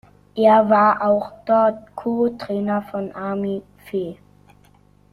Er 0.33 0.67
war 0.67 1.05
auch 1.07 1.31
dort 1.45 1.95
Co-Trainer 1.95 2.81
von 2.81 3.11
Armin 3.11 3.61
Veh. 3.91 4.17